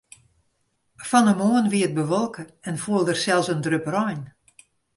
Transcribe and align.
Fan 1.09 1.27
'e 1.31 1.35
moarn 1.41 1.69
wie 1.71 1.85
it 1.87 1.97
bewolke 1.99 2.43
en 2.69 2.81
foel 2.83 3.03
der 3.07 3.19
sels 3.23 3.47
in 3.53 3.63
drip 3.65 3.85
rein. 3.95 4.21